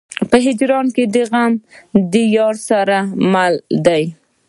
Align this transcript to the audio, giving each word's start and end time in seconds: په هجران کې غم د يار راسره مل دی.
په 0.29 0.37
هجران 0.45 0.85
کې 0.95 1.03
غم 1.29 1.51
د 2.11 2.13
يار 2.35 2.55
راسره 2.59 2.99
مل 3.31 3.53
دی. 3.85 4.03